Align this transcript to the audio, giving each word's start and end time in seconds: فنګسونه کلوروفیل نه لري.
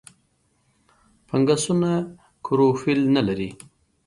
فنګسونه 1.27 1.91
کلوروفیل 2.45 3.01
نه 3.15 3.21
لري. 3.27 3.49